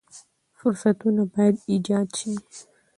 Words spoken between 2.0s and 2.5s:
شي.